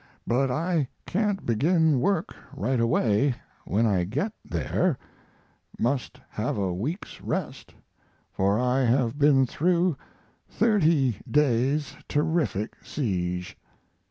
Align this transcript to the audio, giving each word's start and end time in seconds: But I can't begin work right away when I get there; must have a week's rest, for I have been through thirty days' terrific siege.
But 0.25 0.49
I 0.49 0.87
can't 1.05 1.45
begin 1.45 1.99
work 1.99 2.35
right 2.57 2.79
away 2.79 3.35
when 3.65 3.85
I 3.85 4.03
get 4.03 4.33
there; 4.43 4.97
must 5.77 6.19
have 6.29 6.57
a 6.57 6.73
week's 6.73 7.21
rest, 7.21 7.75
for 8.31 8.57
I 8.57 8.79
have 8.79 9.19
been 9.19 9.45
through 9.45 9.95
thirty 10.49 11.17
days' 11.29 11.95
terrific 12.09 12.77
siege. 12.81 13.55